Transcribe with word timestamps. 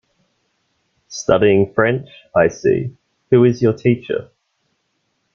Studying 1.09 1.75
French, 1.75 2.09
I 2.35 2.47
see; 2.47 2.97
who 3.29 3.43
is 3.43 3.61
your 3.61 3.73
teacher? 3.73 4.31